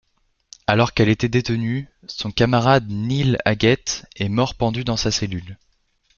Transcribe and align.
Alors 0.65 0.95
qu'elle 0.95 1.09
était 1.09 1.29
détenue, 1.29 1.87
son 2.07 2.31
camarade 2.31 2.89
Neil 2.89 3.37
Aggett 3.45 4.07
est 4.15 4.29
mort 4.29 4.55
pendu 4.55 4.83
dans 4.83 4.97
sa 4.97 5.11
cellule. 5.11 5.59